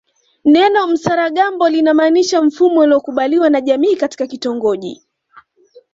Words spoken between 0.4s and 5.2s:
Neno msaragambo linamaanisha mfumo uliokubaliwa na jamii katika kitongoji